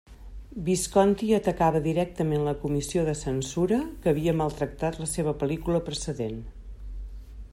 Visconti 0.67 1.27
hi 1.27 1.35
atacava 1.37 1.81
directament 1.87 2.47
la 2.47 2.55
comissió 2.63 3.03
de 3.11 3.15
censura 3.21 3.79
que 4.05 4.11
havia 4.13 4.35
maltractat 4.41 4.99
la 5.03 5.09
seva 5.15 5.35
pel·lícula 5.43 5.85
precedent. 5.91 6.45